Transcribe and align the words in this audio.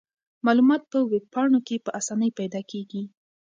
معلومات 0.45 0.81
په 0.91 0.99
ویب 1.11 1.25
پاڼو 1.33 1.59
کې 1.67 1.83
په 1.85 1.89
اسانۍ 1.99 2.29
پیدا 2.39 2.61
کیږي. 2.71 3.03